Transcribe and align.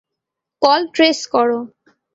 Call 0.61 0.81
trace 0.95 1.19
করো। 1.33 1.59